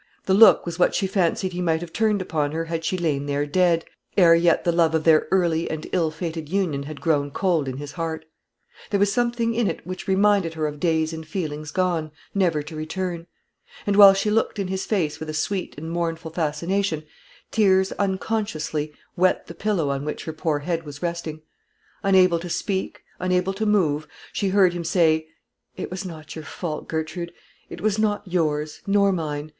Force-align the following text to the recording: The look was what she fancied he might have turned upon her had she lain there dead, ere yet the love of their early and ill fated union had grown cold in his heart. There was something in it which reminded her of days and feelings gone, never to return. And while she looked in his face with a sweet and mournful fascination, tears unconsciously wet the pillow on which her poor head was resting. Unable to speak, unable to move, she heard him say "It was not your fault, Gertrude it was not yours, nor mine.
The 0.25 0.33
look 0.33 0.65
was 0.65 0.79
what 0.79 0.95
she 0.95 1.05
fancied 1.05 1.53
he 1.53 1.61
might 1.61 1.81
have 1.81 1.93
turned 1.93 2.23
upon 2.23 2.53
her 2.53 2.65
had 2.65 2.83
she 2.83 2.97
lain 2.97 3.27
there 3.27 3.45
dead, 3.45 3.85
ere 4.17 4.33
yet 4.33 4.63
the 4.63 4.71
love 4.71 4.95
of 4.95 5.03
their 5.03 5.27
early 5.29 5.69
and 5.69 5.85
ill 5.91 6.09
fated 6.09 6.49
union 6.49 6.81
had 6.81 6.99
grown 6.99 7.29
cold 7.29 7.67
in 7.67 7.77
his 7.77 7.91
heart. 7.91 8.25
There 8.89 8.99
was 8.99 9.13
something 9.13 9.53
in 9.53 9.67
it 9.69 9.85
which 9.85 10.07
reminded 10.07 10.55
her 10.55 10.65
of 10.65 10.79
days 10.79 11.13
and 11.13 11.23
feelings 11.23 11.69
gone, 11.69 12.09
never 12.33 12.63
to 12.63 12.75
return. 12.75 13.27
And 13.85 13.95
while 13.95 14.15
she 14.15 14.31
looked 14.31 14.57
in 14.57 14.69
his 14.69 14.87
face 14.87 15.19
with 15.19 15.29
a 15.29 15.35
sweet 15.35 15.77
and 15.77 15.91
mournful 15.91 16.31
fascination, 16.31 17.03
tears 17.51 17.91
unconsciously 17.99 18.91
wet 19.15 19.45
the 19.45 19.53
pillow 19.53 19.91
on 19.91 20.03
which 20.03 20.25
her 20.25 20.33
poor 20.33 20.57
head 20.57 20.83
was 20.83 21.03
resting. 21.03 21.43
Unable 22.01 22.39
to 22.39 22.49
speak, 22.49 23.03
unable 23.19 23.53
to 23.53 23.67
move, 23.67 24.07
she 24.33 24.47
heard 24.49 24.73
him 24.73 24.83
say 24.83 25.27
"It 25.77 25.91
was 25.91 26.03
not 26.05 26.35
your 26.35 26.43
fault, 26.43 26.87
Gertrude 26.87 27.31
it 27.69 27.81
was 27.81 27.99
not 27.99 28.23
yours, 28.27 28.81
nor 28.87 29.11
mine. 29.11 29.49